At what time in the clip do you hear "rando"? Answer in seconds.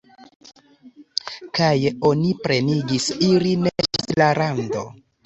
4.39-4.83